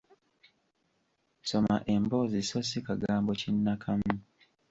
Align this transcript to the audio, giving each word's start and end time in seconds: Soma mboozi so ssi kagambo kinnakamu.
Soma 1.49 1.75
mboozi 2.03 2.39
so 2.49 2.59
ssi 2.63 2.79
kagambo 2.87 3.31
kinnakamu. 3.39 4.13